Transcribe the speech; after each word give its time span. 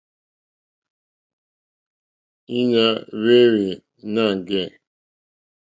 Íɲá 2.59 2.85
hwéyè 3.21 3.69
nâŋɡɛ̂. 4.13 4.63